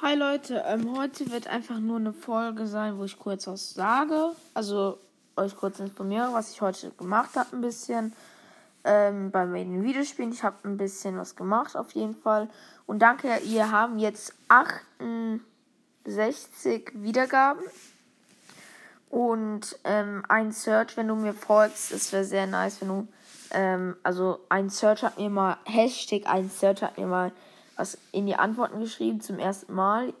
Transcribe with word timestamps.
Hi 0.00 0.14
Leute, 0.14 0.62
ähm, 0.64 0.96
heute 0.96 1.28
wird 1.32 1.48
einfach 1.48 1.80
nur 1.80 1.96
eine 1.96 2.12
Folge 2.12 2.68
sein, 2.68 2.98
wo 2.98 3.04
ich 3.04 3.18
kurz 3.18 3.48
was 3.48 3.74
sage. 3.74 4.30
Also 4.54 5.00
euch 5.34 5.56
kurz 5.56 5.80
informiere, 5.80 6.32
was 6.32 6.52
ich 6.52 6.60
heute 6.60 6.92
gemacht 6.92 7.30
habe, 7.34 7.56
ein 7.56 7.62
bisschen. 7.62 8.12
Ähm, 8.84 9.32
bei 9.32 9.44
meinen 9.44 9.82
Videospielen. 9.82 10.30
Ich 10.30 10.44
habe 10.44 10.56
ein 10.62 10.76
bisschen 10.76 11.18
was 11.18 11.34
gemacht, 11.34 11.76
auf 11.76 11.90
jeden 11.96 12.14
Fall. 12.14 12.48
Und 12.86 13.00
danke, 13.00 13.38
ihr 13.38 13.72
haben 13.72 13.98
jetzt 13.98 14.34
68 14.46 16.92
Wiedergaben. 16.94 17.64
Und 19.10 19.80
ähm, 19.82 20.22
ein 20.28 20.52
Search, 20.52 20.96
wenn 20.96 21.08
du 21.08 21.16
mir 21.16 21.34
folgst, 21.34 21.90
es 21.90 22.12
wäre 22.12 22.24
sehr 22.24 22.46
nice, 22.46 22.80
wenn 22.80 22.88
du. 22.88 23.08
Ähm, 23.50 23.96
also 24.04 24.38
ein 24.48 24.70
Search 24.70 25.02
hat 25.02 25.18
mir 25.18 25.28
mal, 25.28 25.56
Hashtag 25.64 26.22
ein 26.26 26.50
Search 26.50 26.82
hat 26.82 26.98
mir 26.98 27.08
mal 27.08 27.32
was 27.78 27.96
in 28.12 28.26
die 28.26 28.34
Antworten 28.34 28.80
geschrieben 28.80 29.20
zum 29.20 29.38
ersten 29.38 29.72
Mal. 29.72 30.12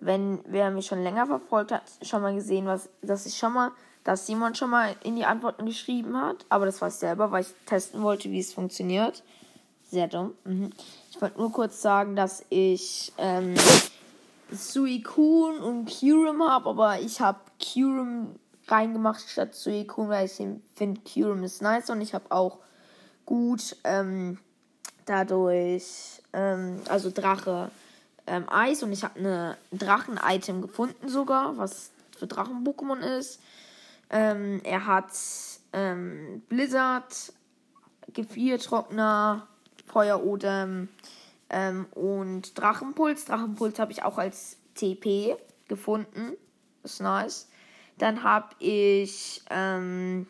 Wenn 0.00 0.40
wer 0.46 0.70
mich 0.70 0.86
schon 0.86 1.02
länger 1.02 1.26
verfolgt 1.26 1.72
hat, 1.72 1.82
schon 2.02 2.20
mal 2.20 2.34
gesehen, 2.34 2.66
was, 2.66 2.90
dass 3.00 3.24
ich 3.24 3.38
schon 3.38 3.54
mal, 3.54 3.70
dass 4.04 4.26
Simon 4.26 4.54
schon 4.54 4.68
mal 4.68 4.94
in 5.04 5.16
die 5.16 5.24
Antworten 5.24 5.64
geschrieben 5.64 6.20
hat. 6.20 6.44
Aber 6.50 6.66
das 6.66 6.82
war 6.82 6.88
ich 6.88 6.94
selber, 6.94 7.30
weil 7.30 7.42
ich 7.42 7.54
testen 7.64 8.02
wollte, 8.02 8.30
wie 8.30 8.40
es 8.40 8.52
funktioniert. 8.52 9.22
Sehr 9.88 10.08
dumm. 10.08 10.34
Mhm. 10.44 10.70
Ich 11.10 11.22
wollte 11.22 11.38
nur 11.38 11.50
kurz 11.52 11.80
sagen, 11.80 12.16
dass 12.16 12.44
ich 12.50 13.12
ähm, 13.16 13.54
Suicune 14.50 15.64
und 15.64 15.86
Kyurem 15.86 16.42
habe, 16.42 16.68
aber 16.68 17.00
ich 17.00 17.20
habe 17.20 17.38
Kyurem 17.60 18.34
reingemacht 18.68 19.26
statt 19.28 19.54
Suicune, 19.54 20.08
weil 20.08 20.26
ich 20.26 20.42
finde, 20.74 21.00
Kyurem 21.02 21.44
ist 21.44 21.62
nice 21.62 21.88
und 21.88 22.00
ich 22.00 22.14
habe 22.14 22.30
auch 22.30 22.58
gut 23.24 23.76
ähm, 23.84 24.38
dadurch, 25.06 26.22
ähm, 26.32 26.80
also 26.88 27.10
Drache 27.10 27.70
ähm, 28.26 28.44
Eis 28.48 28.82
und 28.82 28.92
ich 28.92 29.04
habe 29.04 29.18
eine 29.18 29.56
Drachen-Item 29.72 30.60
gefunden 30.60 31.08
sogar, 31.08 31.56
was 31.56 31.90
für 32.18 32.26
Drachen-Pokémon 32.26 32.98
ist. 33.18 33.40
Ähm, 34.10 34.60
er 34.64 34.86
hat 34.86 35.12
ähm, 35.72 36.42
Blizzard, 36.48 37.32
Gefriertrockner, 38.12 39.46
Feuerodem 39.86 40.88
ähm, 41.50 41.86
und 41.92 42.58
Drachenpuls. 42.58 43.24
Drachenpuls 43.24 43.78
habe 43.78 43.92
ich 43.92 44.02
auch 44.02 44.18
als 44.18 44.58
TP 44.74 45.36
gefunden. 45.68 46.32
ist 46.82 47.00
nice. 47.00 47.48
Dann 47.98 48.22
habe 48.22 48.48
ich 48.58 49.42
ähm, 49.50 50.26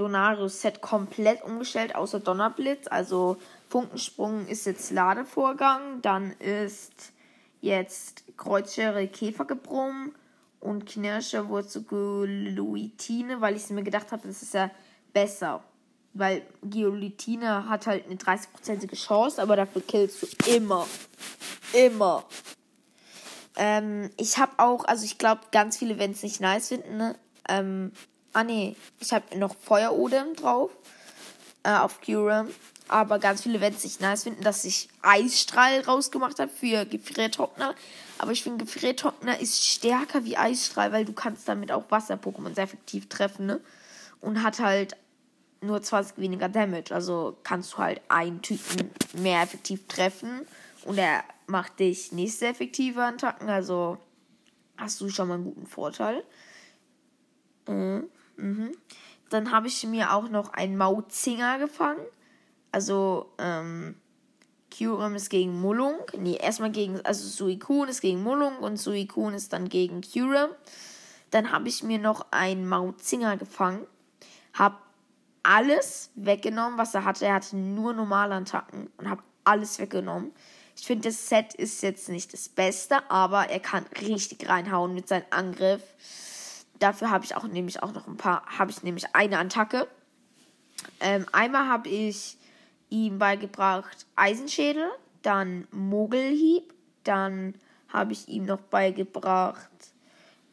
Donarius 0.00 0.62
Set 0.62 0.80
komplett 0.80 1.44
umgestellt, 1.44 1.94
außer 1.94 2.20
Donnerblitz. 2.20 2.86
Also 2.88 3.36
Funkensprung 3.68 4.46
ist 4.46 4.64
jetzt 4.64 4.90
Ladevorgang. 4.90 6.00
Dann 6.00 6.32
ist 6.38 7.12
jetzt 7.60 8.24
Kreuzschere 8.38 9.06
Käfergebrumm 9.08 10.14
und 10.58 10.86
Knirsche 10.86 11.50
Wurzelgeluitine, 11.50 13.42
weil 13.42 13.56
ich 13.56 13.68
mir 13.68 13.82
gedacht 13.82 14.10
habe, 14.10 14.26
das 14.26 14.40
ist 14.40 14.54
ja 14.54 14.70
besser. 15.12 15.62
Weil 16.14 16.46
Geolitine 16.62 17.68
hat 17.68 17.86
halt 17.86 18.06
eine 18.06 18.14
30%ige 18.14 18.96
Chance, 18.96 19.42
aber 19.42 19.54
dafür 19.56 19.82
killst 19.86 20.22
du 20.22 20.50
immer. 20.50 20.86
Immer. 21.74 22.24
Ähm, 23.56 24.08
ich 24.16 24.38
habe 24.38 24.52
auch, 24.56 24.86
also 24.86 25.04
ich 25.04 25.18
glaube, 25.18 25.42
ganz 25.52 25.76
viele 25.76 25.98
werden 25.98 26.12
es 26.12 26.22
nicht 26.22 26.40
nice 26.40 26.68
finden, 26.68 26.96
ne? 26.96 27.16
Ähm, 27.48 27.92
Ah 28.32 28.44
nee, 28.44 28.76
ich 29.00 29.12
habe 29.12 29.36
noch 29.38 29.56
Feuerodem 29.56 30.34
drauf. 30.36 30.70
Äh, 31.62 31.74
auf 31.74 32.00
Cura. 32.00 32.46
Aber 32.88 33.18
ganz 33.18 33.42
viele 33.42 33.60
werden 33.60 33.74
es 33.76 33.84
nicht 33.84 34.00
nice 34.00 34.24
finden, 34.24 34.42
dass 34.42 34.64
ich 34.64 34.88
Eisstrahl 35.02 35.80
rausgemacht 35.80 36.38
habe 36.38 36.50
für 36.50 36.84
Gefriertrockner. 36.86 37.74
Aber 38.18 38.32
ich 38.32 38.42
finde, 38.42 38.64
Gefriertrockner 38.64 39.38
ist 39.40 39.64
stärker 39.64 40.24
wie 40.24 40.36
Eisstrahl, 40.36 40.90
weil 40.90 41.04
du 41.04 41.12
kannst 41.12 41.48
damit 41.48 41.70
auch 41.70 41.84
Wasser-Pokémon 41.88 42.54
sehr 42.54 42.64
effektiv 42.64 43.08
treffen, 43.08 43.46
ne? 43.46 43.60
Und 44.20 44.42
hat 44.42 44.58
halt 44.58 44.96
nur 45.60 45.80
20 45.82 46.18
weniger 46.18 46.48
Damage. 46.48 46.94
Also 46.94 47.36
kannst 47.44 47.74
du 47.74 47.78
halt 47.78 48.00
einen 48.08 48.42
Typen 48.42 48.90
mehr 49.12 49.42
effektiv 49.42 49.86
treffen. 49.86 50.46
Und 50.84 50.98
er 50.98 51.22
macht 51.46 51.78
dich 51.78 52.12
nicht 52.12 52.36
sehr 52.36 52.50
effektive 52.50 53.02
Attacken. 53.04 53.48
Also 53.48 53.98
hast 54.76 55.00
du 55.00 55.10
schon 55.10 55.28
mal 55.28 55.34
einen 55.34 55.44
guten 55.44 55.66
Vorteil. 55.66 56.24
Mhm. 57.68 58.08
Mhm. 58.40 58.72
Dann 59.28 59.52
habe 59.52 59.68
ich 59.68 59.84
mir 59.86 60.12
auch 60.12 60.28
noch 60.28 60.52
einen 60.52 60.76
Mauzinger 60.76 61.58
gefangen. 61.58 62.04
Also, 62.72 63.32
ähm, 63.38 63.96
Kyurem 64.70 65.14
ist 65.16 65.30
gegen 65.30 65.60
Mullung. 65.60 65.96
Nee, 66.16 66.36
erstmal 66.36 66.70
gegen, 66.70 67.04
also 67.04 67.26
Suikun 67.26 67.88
ist 67.88 68.00
gegen 68.00 68.22
Mullung 68.22 68.58
und 68.58 68.76
Suikun 68.76 69.34
ist 69.34 69.52
dann 69.52 69.68
gegen 69.68 70.00
Kyurem. 70.00 70.50
Dann 71.30 71.52
habe 71.52 71.68
ich 71.68 71.82
mir 71.82 71.98
noch 71.98 72.26
einen 72.30 72.68
Mauzinger 72.68 73.36
gefangen. 73.36 73.86
Hab 74.54 74.80
alles 75.42 76.10
weggenommen, 76.14 76.78
was 76.78 76.94
er 76.94 77.04
hatte. 77.04 77.26
Er 77.26 77.34
hatte 77.34 77.56
nur 77.56 77.92
normale 77.92 78.34
Attacken 78.34 78.90
und 78.96 79.08
habe 79.08 79.22
alles 79.44 79.78
weggenommen. 79.78 80.32
Ich 80.76 80.86
finde, 80.86 81.08
das 81.08 81.28
Set 81.28 81.54
ist 81.54 81.82
jetzt 81.82 82.08
nicht 82.08 82.32
das 82.32 82.48
Beste, 82.48 83.10
aber 83.10 83.50
er 83.50 83.60
kann 83.60 83.84
richtig 84.00 84.48
reinhauen 84.48 84.94
mit 84.94 85.08
seinem 85.08 85.26
Angriff. 85.30 85.82
Dafür 86.80 87.10
habe 87.10 87.24
ich 87.24 87.36
auch 87.36 87.44
nämlich 87.44 87.82
auch 87.82 87.92
noch 87.92 88.08
ein 88.08 88.16
paar, 88.16 88.44
habe 88.46 88.70
ich 88.70 88.82
nämlich 88.82 89.14
eine 89.14 89.38
Attacke. 89.38 89.86
Ähm, 90.98 91.26
einmal 91.32 91.68
habe 91.68 91.88
ich 91.88 92.36
ihm 92.88 93.18
beigebracht 93.18 94.06
Eisenschädel, 94.16 94.90
dann 95.22 95.68
Mogelhieb, 95.70 96.74
dann 97.04 97.54
habe 97.88 98.12
ich 98.12 98.28
ihm 98.28 98.44
noch 98.46 98.60
beigebracht 98.60 99.70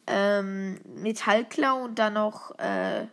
ähm, 0.08 0.80
Metallklau 0.84 1.84
und 1.84 1.98
dann 1.98 2.14
noch 2.14 2.58
äh, 2.58 3.06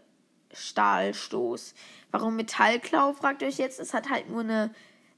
Stahlstoß. 0.54 1.76
Warum 2.12 2.38
Metallklau, 2.38 3.14
fragt 3.14 3.42
ihr 3.42 3.50
euch 3.50 3.58
jetzt? 3.58 3.80
Es 3.80 3.94
hat 3.94 4.10
halt 4.10 4.30
nur 4.30 4.42
eine 4.42 4.74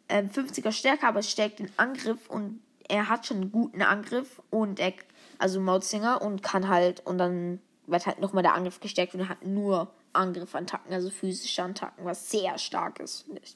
äh, 0.08 0.24
50er 0.24 0.72
Stärke, 0.72 1.08
aber 1.08 1.20
es 1.20 1.30
stärkt 1.30 1.60
den 1.60 1.70
Angriff 1.78 2.30
und 2.30 2.62
er 2.90 3.10
hat 3.10 3.28
schon 3.28 3.38
einen 3.38 3.52
guten 3.52 3.82
Angriff 3.82 4.42
und 4.50 4.80
er, 4.80 4.94
also 5.38 5.60
Mautzinger 5.60 6.22
und 6.22 6.42
kann 6.42 6.68
halt, 6.68 7.06
und 7.06 7.18
dann 7.18 7.60
wird 7.88 8.06
halt 8.06 8.20
nochmal 8.20 8.44
der 8.44 8.54
Angriff 8.54 8.80
gestärkt 8.80 9.16
und 9.16 9.28
hat 9.28 9.46
nur 9.46 9.92
Angriffattacken, 10.14 10.94
also 10.94 11.10
physische 11.10 11.64
Attacken, 11.64 12.06
was 12.06 12.30
sehr 12.30 12.58
stark 12.58 13.00
ist, 13.00 13.24
finde 13.24 13.42
ich. 13.44 13.56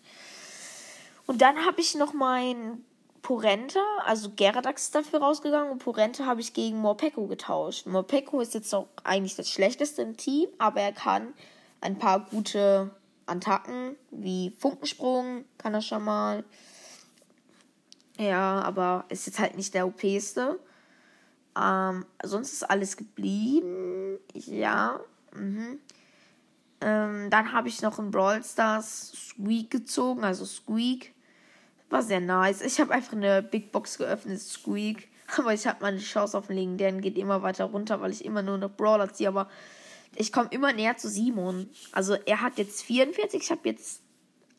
Und 1.27 1.41
dann 1.41 1.65
habe 1.65 1.81
ich 1.81 1.95
noch 1.95 2.13
mein 2.13 2.83
Porenta, 3.21 3.79
also 4.05 4.31
Geradax 4.35 4.85
ist 4.85 4.95
dafür 4.95 5.19
rausgegangen 5.19 5.71
und 5.71 5.83
Porenta 5.83 6.25
habe 6.25 6.41
ich 6.41 6.53
gegen 6.53 6.77
Morpeko 6.77 7.27
getauscht. 7.27 7.85
Morpeko 7.85 8.41
ist 8.41 8.53
jetzt 8.53 8.73
auch 8.73 8.87
eigentlich 9.03 9.35
das 9.35 9.49
schlechteste 9.49 10.01
im 10.01 10.17
Team, 10.17 10.49
aber 10.57 10.81
er 10.81 10.91
kann 10.91 11.33
ein 11.81 11.99
paar 11.99 12.25
gute 12.25 12.91
Attacken, 13.27 13.95
wie 14.09 14.51
Funkensprung 14.57 15.45
kann 15.57 15.73
er 15.73 15.81
schon 15.81 16.03
mal. 16.03 16.43
Ja, 18.17 18.61
aber 18.61 19.05
ist 19.09 19.25
jetzt 19.27 19.39
halt 19.39 19.55
nicht 19.55 19.73
der 19.73 19.87
OPste. 19.87 20.59
Ähm, 21.59 22.05
sonst 22.23 22.53
ist 22.53 22.69
alles 22.69 22.97
geblieben. 22.97 23.90
Ja. 24.33 24.99
Mhm. 25.33 25.79
Ähm, 26.81 27.29
dann 27.29 27.51
habe 27.51 27.67
ich 27.67 27.81
noch 27.81 27.99
in 27.99 28.11
Brawl 28.11 28.43
Stars 28.43 29.11
Squeak 29.11 29.69
gezogen, 29.69 30.23
also 30.23 30.45
Squeak. 30.45 31.13
War 31.89 32.01
sehr 32.01 32.21
nice. 32.21 32.61
Ich 32.61 32.79
habe 32.79 32.93
einfach 32.93 33.13
eine 33.13 33.43
Big 33.43 33.71
Box 33.71 33.97
geöffnet, 33.97 34.39
Squeak. 34.39 35.09
Aber 35.37 35.53
ich 35.53 35.67
habe 35.67 35.79
meine 35.81 35.99
Chance 35.99 36.37
auf 36.37 36.47
den 36.47 36.57
legendären 36.57 37.01
geht 37.01 37.17
immer 37.17 37.41
weiter 37.41 37.65
runter, 37.65 38.01
weil 38.01 38.11
ich 38.11 38.25
immer 38.25 38.41
nur 38.41 38.57
noch 38.57 38.71
Brawler 38.71 39.13
ziehe. 39.13 39.29
Aber 39.29 39.49
ich 40.15 40.31
komme 40.31 40.49
immer 40.51 40.73
näher 40.73 40.97
zu 40.97 41.09
Simon. 41.09 41.69
Also 41.91 42.13
er 42.13 42.41
hat 42.41 42.57
jetzt 42.57 42.83
44, 42.83 43.41
ich 43.41 43.51
habe 43.51 43.69
jetzt 43.69 44.01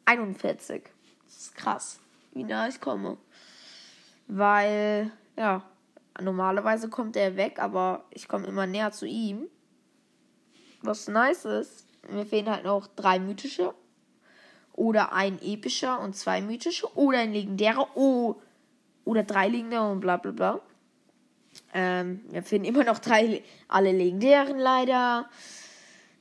41. 0.06 0.84
Das 1.24 1.36
ist 1.36 1.54
krass, 1.54 2.00
wie 2.32 2.44
nah 2.44 2.68
ich 2.68 2.80
komme. 2.80 3.18
Weil, 4.28 5.10
ja, 5.36 5.62
Normalerweise 6.20 6.88
kommt 6.88 7.16
er 7.16 7.36
weg, 7.36 7.58
aber 7.58 8.04
ich 8.10 8.28
komme 8.28 8.46
immer 8.46 8.66
näher 8.66 8.92
zu 8.92 9.06
ihm. 9.06 9.48
Was 10.82 11.08
nice 11.08 11.44
ist, 11.44 11.86
mir 12.10 12.26
fehlen 12.26 12.50
halt 12.50 12.64
noch 12.64 12.88
drei 12.88 13.18
mythische. 13.18 13.74
Oder 14.74 15.12
ein 15.12 15.40
epischer 15.42 16.00
und 16.00 16.16
zwei 16.16 16.40
mythische. 16.40 16.86
Oder 16.96 17.18
ein 17.20 17.32
legendärer. 17.32 17.88
Oh, 17.94 18.36
oder 19.04 19.22
drei 19.22 19.48
legendäre 19.48 19.90
und 19.90 20.00
bla 20.00 20.16
bla 20.16 20.32
bla. 20.32 20.60
Ähm, 21.74 22.22
mir 22.30 22.42
fehlen 22.42 22.64
immer 22.64 22.84
noch 22.84 22.98
drei, 22.98 23.42
alle 23.68 23.92
legendären 23.92 24.58
leider. 24.58 25.28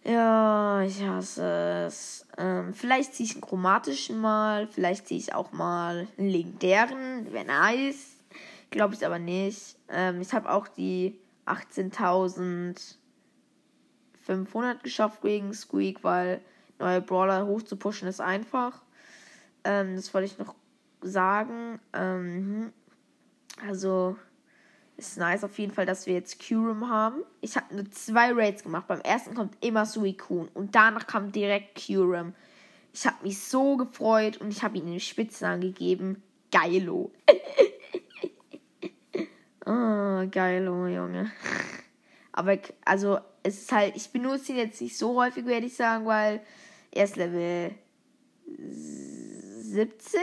Ja, 0.04 0.82
ich 0.82 1.02
hasse 1.04 1.86
es. 1.88 2.26
Ähm, 2.38 2.74
vielleicht 2.74 3.14
ziehe 3.14 3.28
ich 3.28 3.34
einen 3.34 3.42
chromatischen 3.42 4.20
mal. 4.20 4.68
Vielleicht 4.68 5.08
ziehe 5.08 5.20
ich 5.20 5.34
auch 5.34 5.52
mal 5.52 6.08
einen 6.18 6.30
legendären. 6.30 7.32
Wäre 7.32 7.46
nice. 7.46 8.18
Glaube 8.72 8.96
ich 8.96 9.06
aber 9.06 9.20
nicht. 9.20 9.76
Ähm, 9.90 10.22
ich 10.22 10.34
habe 10.34 10.52
auch 10.52 10.68
die 10.68 11.20
18.500 14.28 14.84
geschafft 14.84 15.22
gegen 15.22 15.54
Squeak, 15.54 16.04
weil 16.04 16.42
neue 16.80 17.02
Brawler 17.02 17.46
hoch 17.46 17.62
zu 17.62 17.76
pushen 17.76 18.08
ist 18.08 18.22
einfach. 18.22 18.82
Ähm, 19.64 19.96
das 19.96 20.14
wollte 20.14 20.26
ich 20.26 20.38
noch 20.38 20.56
sagen. 21.02 21.80
Ähm, 21.94 22.74
Also 23.68 24.18
ist 24.98 25.18
nice 25.18 25.44
auf 25.44 25.58
jeden 25.58 25.74
Fall, 25.74 25.86
dass 25.86 26.06
wir 26.06 26.14
jetzt 26.14 26.40
Kyurem 26.40 26.90
haben. 26.90 27.24
Ich 27.42 27.56
habe 27.56 27.74
nur 27.76 27.90
zwei 27.92 28.32
Raids 28.34 28.64
gemacht. 28.64 28.88
Beim 28.88 29.02
ersten 29.02 29.34
kommt 29.34 29.56
immer 29.62 29.86
Suicune 29.86 30.50
und 30.54 30.76
danach 30.76 31.08
kam 31.08 31.32
direkt 31.32 31.76
Kyurem. 31.76 32.34
Ich 32.94 33.08
habe 33.08 33.24
mich 33.24 33.42
so 33.42 33.78
gefreut 33.78 34.38
und 34.38 34.52
ich 34.52 34.64
habe 34.64 34.78
ihm 34.78 34.86
den 34.86 35.00
Spitznamen 35.00 35.62
gegeben. 35.62 36.22
Geilo. 36.52 37.12
oh, 39.66 40.28
Geilo, 40.32 40.88
Junge. 40.88 41.32
Aber 42.32 42.58
also 42.86 43.20
es 43.44 43.62
ist 43.62 43.72
halt, 43.72 43.96
ich 43.96 44.12
benutze 44.12 44.52
ihn 44.52 44.58
jetzt 44.58 44.82
nicht 44.82 44.98
so 44.98 45.20
häufig, 45.20 45.46
werde 45.46 45.66
ich 45.66 45.76
sagen, 45.76 46.06
weil 46.06 46.42
er 46.92 47.04
ist 47.06 47.16
Level 47.16 47.76
70. 48.58 50.20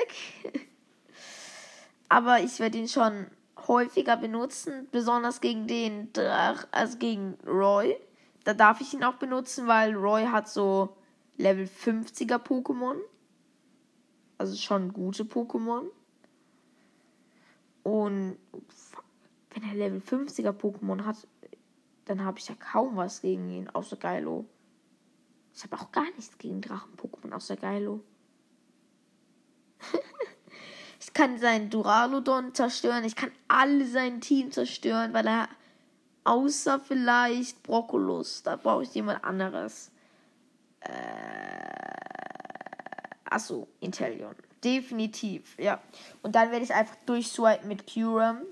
Aber 2.09 2.41
ich 2.41 2.59
werde 2.61 2.79
ihn 2.79 2.89
schon 2.89 3.27
häufiger 3.67 4.17
benutzen, 4.17 4.89
besonders 4.91 5.41
gegen 5.41 5.67
den 5.67 6.13
Drach, 6.13 6.67
also 6.71 6.99
gegen 6.99 7.35
Roy. 7.47 7.97
Da 8.45 8.55
darf 8.55 8.81
ich 8.81 8.95
ihn 8.95 9.05
auch 9.05 9.17
benutzen, 9.17 9.67
weil 9.67 9.95
Roy 9.95 10.25
hat 10.25 10.49
so 10.49 10.97
Level 11.37 11.67
50er 11.67 12.39
Pokémon. 12.39 12.97
Also 14.39 14.57
schon 14.57 14.93
gute 14.93 15.25
Pokémon. 15.25 15.87
Und 17.83 18.39
wenn 19.51 19.63
er 19.65 19.75
Level 19.75 20.01
50er 20.01 20.53
Pokémon 20.53 21.05
hat, 21.05 21.27
dann 22.09 22.25
habe 22.25 22.39
ich 22.39 22.49
ja 22.49 22.55
kaum 22.55 22.97
was 22.97 23.21
gegen 23.21 23.51
ihn, 23.51 23.69
außer 23.71 23.97
Geilo. 23.97 24.47
Ich 25.55 25.63
habe 25.65 25.77
auch 25.77 25.93
gar 25.93 26.05
nichts 26.05 26.39
gegen 26.39 26.61
Drachen-Pokémon 26.61 27.33
außer 27.33 27.57
Geilo. 27.57 28.03
ich 31.01 31.13
kann 31.13 31.39
seinen 31.39 31.69
Duraludon 31.69 32.55
zerstören. 32.55 33.05
Ich 33.05 33.17
kann 33.17 33.31
alle 33.49 33.85
sein 33.87 34.21
Team 34.21 34.53
zerstören, 34.53 35.13
weil 35.13 35.27
er. 35.27 35.49
Außer 36.25 36.79
vielleicht 36.81 37.63
Brokkolus. 37.63 38.43
Da 38.43 38.57
brauche 38.57 38.83
ich 38.83 38.95
jemand 38.95 39.25
anderes. 39.25 39.91
Äh, 40.81 40.93
achso, 43.25 43.67
Intellion. 43.81 44.35
Definitiv, 44.63 45.57
ja. 45.59 45.81
Und 46.23 46.35
dann 46.35 46.51
werde 46.51 46.65
ich 46.65 46.75
einfach 46.75 46.97
durchswipen 47.07 47.67
mit 47.67 47.91
Curum. 47.91 48.43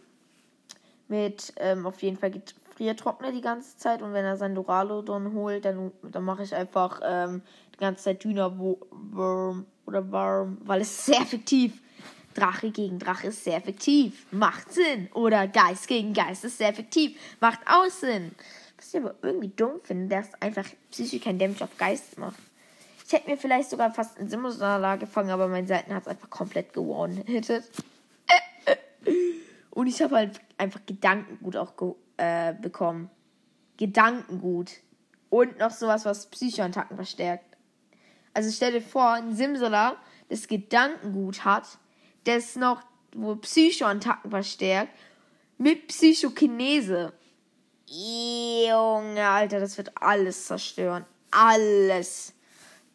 Mit, 1.08 1.52
ähm, 1.56 1.86
auf 1.86 2.02
jeden 2.02 2.16
Fall 2.16 2.30
Gefriertrockner 2.76 3.32
die 3.32 3.40
ganze 3.40 3.76
Zeit. 3.78 4.02
Und 4.02 4.12
wenn 4.12 4.24
er 4.24 4.36
sein 4.36 4.54
Duraludon 4.54 5.32
holt, 5.32 5.64
dann, 5.64 5.92
dann 6.02 6.24
mache 6.24 6.42
ich 6.42 6.54
einfach 6.54 7.00
ähm, 7.02 7.42
die 7.74 7.78
ganze 7.78 8.04
Zeit 8.04 8.22
Dynawurm 8.22 9.66
oder 9.86 10.12
Worm, 10.12 10.58
weil 10.64 10.82
es 10.82 10.90
ist 10.90 11.06
sehr 11.06 11.20
effektiv. 11.20 11.80
Drache 12.34 12.70
gegen 12.70 12.98
Drache 12.98 13.28
ist 13.28 13.44
sehr 13.44 13.56
effektiv. 13.56 14.26
Macht 14.30 14.70
Sinn. 14.70 15.08
Oder 15.14 15.48
Geist 15.48 15.88
gegen 15.88 16.12
Geist 16.12 16.44
ist 16.44 16.58
sehr 16.58 16.68
effektiv. 16.68 17.18
Macht 17.40 17.60
auch 17.66 17.88
Sinn. 17.88 18.32
Was 18.76 18.92
ich 18.92 19.00
aber 19.00 19.14
irgendwie 19.22 19.48
dumm 19.48 19.80
finde, 19.82 20.14
dass 20.14 20.34
einfach 20.42 20.66
psychisch 20.90 21.22
kein 21.22 21.38
Damage 21.38 21.64
auf 21.64 21.78
Geist 21.78 22.18
macht. 22.18 22.36
Ich 23.06 23.12
hätte 23.12 23.30
mir 23.30 23.38
vielleicht 23.38 23.70
sogar 23.70 23.90
fast 23.94 24.18
einen 24.18 24.28
Simulator 24.28 24.98
gefangen, 24.98 25.30
aber 25.30 25.48
mein 25.48 25.66
Seiten 25.66 25.94
hat 25.94 26.02
es 26.02 26.08
einfach 26.08 26.28
komplett 26.28 26.74
gewonnen. 26.74 27.24
Und 29.70 29.86
ich 29.86 30.02
habe 30.02 30.16
halt 30.16 30.40
einfach 30.58 30.80
Gedankengut 30.84 31.56
auch 31.56 31.76
ge 31.76 31.92
äh, 32.16 32.54
bekommen. 32.54 33.10
Gedankengut. 33.76 34.72
Und 35.28 35.58
noch 35.58 35.70
sowas, 35.70 36.04
was 36.04 36.30
Psychoattacken 36.30 36.96
verstärkt. 36.96 37.56
Also 38.32 38.50
stell 38.50 38.72
dir 38.72 38.82
vor, 38.82 39.10
ein 39.10 39.34
Simsala, 39.34 39.96
das 40.28 40.46
Gedankengut 40.46 41.44
hat, 41.44 41.78
das 42.24 42.56
noch 42.56 42.82
wo 43.16 43.34
Psychoattacken 43.36 44.30
verstärkt, 44.30 44.92
mit 45.58 45.88
Psychokinese. 45.88 47.12
Junge, 47.86 49.26
Alter, 49.26 49.60
das 49.60 49.78
wird 49.78 49.92
alles 49.94 50.46
zerstören. 50.46 51.06
Alles. 51.30 52.34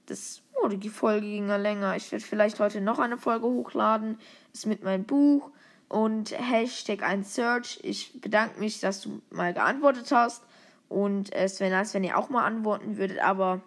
Das, 0.06 0.42
oh, 0.62 0.68
die 0.68 0.90
Folge 0.90 1.26
ging 1.26 1.48
ja 1.48 1.56
länger. 1.56 1.96
Ich 1.96 2.12
werde 2.12 2.24
vielleicht 2.24 2.60
heute 2.60 2.82
noch 2.82 3.00
eine 3.00 3.18
Folge 3.18 3.46
hochladen. 3.46 4.20
Das 4.52 4.62
ist 4.62 4.66
mit 4.66 4.84
meinem 4.84 5.06
Buch 5.06 5.52
und 5.92 6.32
Hashtag 6.32 7.04
ein 7.04 7.26
Search. 7.26 7.80
Ich 7.84 8.22
bedanke 8.22 8.60
mich, 8.60 8.80
dass 8.80 9.02
du 9.02 9.22
mal 9.30 9.54
geantwortet 9.54 10.10
hast. 10.12 10.42
Und 10.88 11.34
es 11.34 11.60
wäre 11.60 11.72
nice, 11.72 11.94
wenn 11.94 12.04
ihr 12.04 12.18
auch 12.18 12.30
mal 12.30 12.46
antworten 12.46 12.98
würdet, 12.98 13.20
aber 13.20 13.62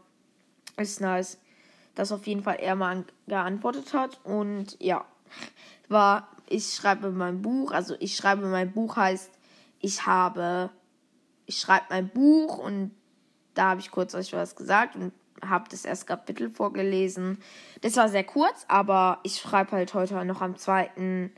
es 0.76 0.92
ist 0.92 1.00
nice, 1.00 1.38
dass 1.94 2.12
auf 2.12 2.26
jeden 2.26 2.42
Fall 2.42 2.56
er 2.60 2.76
mal 2.76 3.04
geantwortet 3.26 3.92
hat. 3.92 4.20
Und 4.24 4.76
ja, 4.80 5.04
war, 5.88 6.28
ich 6.48 6.74
schreibe 6.74 7.10
mein 7.10 7.42
Buch, 7.42 7.72
also 7.72 7.94
ich 8.00 8.16
schreibe 8.16 8.46
mein 8.46 8.72
Buch 8.72 8.96
heißt, 8.96 9.30
ich 9.80 10.06
habe, 10.06 10.70
ich 11.44 11.58
schreibe 11.60 11.86
mein 11.90 12.08
Buch 12.08 12.56
und 12.56 12.90
da 13.52 13.70
habe 13.70 13.80
ich 13.80 13.90
kurz 13.90 14.14
euch 14.14 14.32
was 14.32 14.56
gesagt 14.56 14.96
und 14.96 15.12
habe 15.46 15.68
das 15.70 15.84
erste 15.84 16.06
Kapitel 16.06 16.50
vorgelesen. 16.50 17.38
Das 17.82 17.96
war 17.96 18.08
sehr 18.08 18.24
kurz, 18.24 18.64
aber 18.68 19.20
ich 19.24 19.36
schreibe 19.36 19.72
halt 19.72 19.92
heute 19.92 20.24
noch 20.24 20.40
am 20.40 20.56
zweiten 20.56 21.30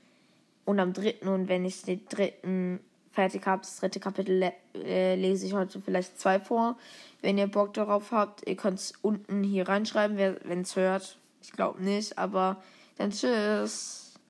und 0.67 0.79
am 0.79 0.93
dritten 0.93 1.29
und 1.29 1.49
wenn 1.49 1.65
ich 1.65 1.83
den 1.83 2.05
dritten 2.09 2.81
fertig 3.13 3.47
habe, 3.47 3.63
das 3.63 3.81
dritte 3.81 3.99
Kapitel 3.99 4.39
le 4.39 4.53
äh, 4.75 5.15
lese 5.15 5.47
ich 5.47 5.55
heute 5.55 5.81
vielleicht 5.81 6.21
zwei 6.21 6.39
vor. 6.39 6.77
Wenn 7.23 7.39
ihr 7.39 7.47
Bock 7.47 7.73
darauf 7.73 8.13
habt, 8.13 8.47
ihr 8.47 8.57
könnt 8.57 8.79
es 8.79 8.93
unten 9.01 9.43
hier 9.43 9.67
reinschreiben, 9.67 10.19
wenn 10.19 10.61
es 10.61 10.77
hört. 10.77 11.17
Ich 11.41 11.53
glaube 11.53 11.83
nicht, 11.83 12.19
aber 12.19 12.63
dann 12.99 13.11
tschüss. 13.11 14.06